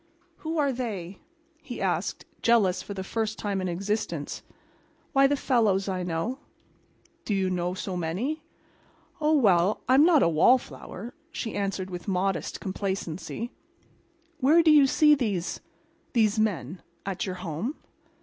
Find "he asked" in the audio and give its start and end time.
1.61-2.25